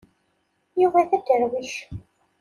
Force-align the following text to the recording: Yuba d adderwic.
Yuba 0.81 1.01
d 1.09 1.11
adderwic. 1.17 1.73